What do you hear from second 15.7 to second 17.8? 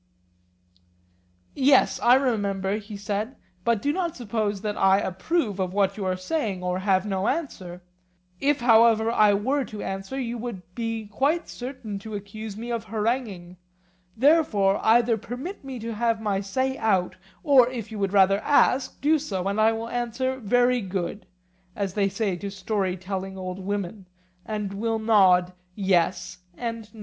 to have my say out, or